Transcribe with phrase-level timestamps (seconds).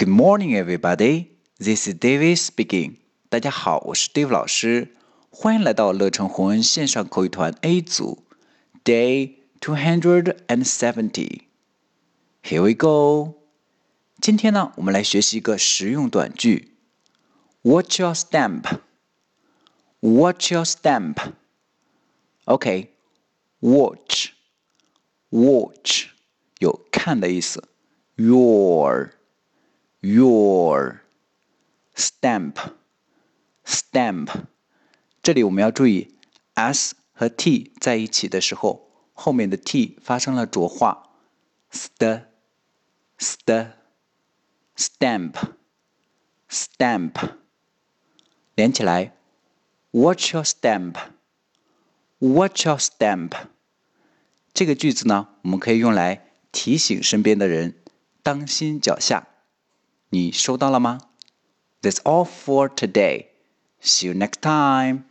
[0.00, 1.28] Good morning, everybody.
[1.58, 3.00] This is David speaking.
[3.28, 4.96] 大家好，我是 Dave 老师，
[5.28, 8.24] 欢迎来到乐成红恩线上口语团 A 组
[8.82, 11.42] ，Day two hundred and seventy.
[12.42, 13.34] Here we go.
[14.22, 16.78] 今天呢，我们来学习一个实用短句
[17.60, 18.78] ，Watch your step.
[20.00, 21.16] Watch your step.
[22.46, 22.94] OK,
[23.60, 24.28] watch,
[25.28, 26.06] watch
[26.58, 27.68] 有看的意思
[28.16, 29.10] ，your。
[30.00, 31.00] your
[31.94, 32.52] step
[33.64, 34.44] step，
[35.22, 36.16] 这里我们要注意
[36.54, 41.10] s 和 t 在一起的时候，后面的 t 发生了浊化
[41.70, 42.24] ，st
[43.18, 43.72] st
[44.76, 45.32] step
[46.48, 47.34] step
[48.54, 49.16] 连起来
[49.92, 50.94] ，What's your step?
[52.18, 53.30] What's your step.
[54.52, 57.76] 这个句子呢，我们可以用来提醒身边的人，
[58.22, 59.28] 当心脚下。
[60.09, 60.99] 你收到了吗？
[61.81, 63.27] That's all for today.
[63.81, 65.03] See you next time.